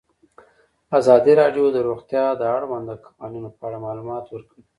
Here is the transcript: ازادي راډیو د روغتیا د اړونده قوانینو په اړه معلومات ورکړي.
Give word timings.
ازادي 0.99 1.33
راډیو 1.41 1.65
د 1.71 1.77
روغتیا 1.87 2.23
د 2.35 2.41
اړونده 2.55 2.95
قوانینو 3.05 3.49
په 3.57 3.61
اړه 3.67 3.77
معلومات 3.85 4.25
ورکړي. 4.29 4.63